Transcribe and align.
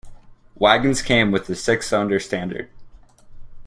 Wagons 0.55 1.03
came 1.03 1.29
with 1.31 1.47
a 1.47 1.53
six-cylinder 1.55 2.19
standard. 2.19 2.71